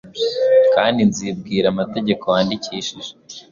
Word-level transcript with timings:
kandi 0.73 0.99
nzibwira 1.09 1.65
amategeko 1.73 2.23
wandikishije. 2.33 3.11